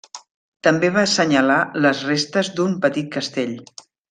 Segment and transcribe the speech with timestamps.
[0.67, 3.55] També va assenyalar les restes d'un petit castell.